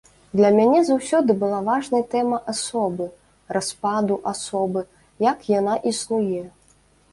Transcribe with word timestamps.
Для 0.37 0.49
мяне 0.59 0.77
заўсёды 0.85 1.31
была 1.43 1.59
важнай 1.67 2.03
тэма 2.13 2.39
асобы, 2.55 3.07
распаду 3.59 4.19
асобы, 4.33 4.85
як 5.31 5.47
яна 5.59 5.79
існуе. 5.95 6.43